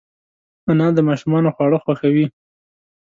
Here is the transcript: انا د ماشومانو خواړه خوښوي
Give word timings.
انا 0.69 0.87
د 0.95 0.99
ماشومانو 1.09 1.53
خواړه 1.55 1.77
خوښوي 1.83 2.25